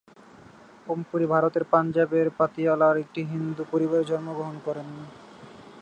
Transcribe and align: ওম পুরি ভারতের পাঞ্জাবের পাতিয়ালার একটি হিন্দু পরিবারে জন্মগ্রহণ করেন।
ওম 0.87 0.99
পুরি 1.09 1.25
ভারতের 1.33 1.63
পাঞ্জাবের 1.73 2.27
পাতিয়ালার 2.37 2.95
একটি 3.03 3.21
হিন্দু 3.31 3.63
পরিবারে 3.71 4.03
জন্মগ্রহণ 4.05 4.55
করেন। 4.65 4.87